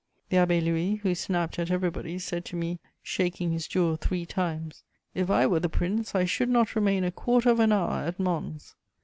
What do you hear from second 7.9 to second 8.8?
at Mons."